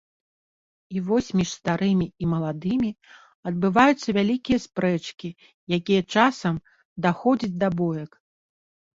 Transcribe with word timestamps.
І 0.99 1.01
вось 1.07 1.27
між 1.39 1.49
старымі 1.57 2.05
і 2.23 2.29
маладымі 2.31 2.87
адбываюцца 3.51 4.15
вялікія 4.17 4.59
спрэчкі, 4.63 5.29
якія 5.77 6.01
часам 6.15 6.55
даходзяць 7.07 7.53
да 7.65 7.69
боек. 7.83 8.11